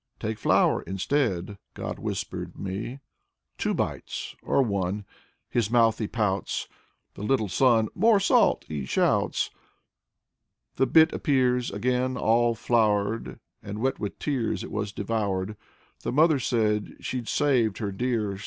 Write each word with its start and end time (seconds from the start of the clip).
"Take 0.19 0.39
flour, 0.39 0.81
instead," 0.81 1.59
God 1.75 1.99
whispered 1.99 2.57
me. 2.57 3.01
Two 3.59 3.75
bites, 3.75 4.35
or 4.41 4.63
one 4.63 5.01
^ 5.01 5.05
His 5.47 5.69
mouth 5.69 5.99
he 5.99 6.07
pouts. 6.07 6.67
The 7.13 7.21
little 7.21 7.47
son. 7.47 7.87
"More 7.93 8.19
salt!" 8.19 8.65
he 8.67 8.87
shouts. 8.87 9.51
The 10.77 10.87
bit 10.87 11.13
appears 11.13 11.69
Again 11.69 12.17
all 12.17 12.55
floured. 12.55 13.39
And 13.61 13.77
wet 13.77 13.99
with 13.99 14.17
tears 14.17 14.63
It 14.63 14.71
was 14.71 14.91
devoured. 14.91 15.55
The 16.01 16.11
mother 16.11 16.39
said 16.39 16.95
She'd 17.01 17.27
saved 17.27 17.77
her 17.77 17.91
dear. 17.91 18.39